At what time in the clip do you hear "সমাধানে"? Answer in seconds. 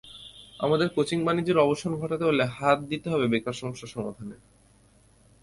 3.87-4.35